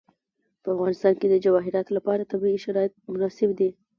[0.63, 3.69] په افغانستان کې د جواهرات لپاره طبیعي شرایط مناسب دي.